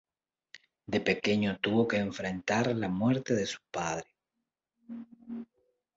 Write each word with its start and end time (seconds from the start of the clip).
De 0.87 0.99
pequeño 0.99 1.59
tuvo 1.59 1.87
que 1.87 1.97
enfrentar 1.99 2.75
la 2.75 2.89
muerte 2.89 3.35
de 3.35 3.45
su 3.45 3.59
padre. 3.69 4.07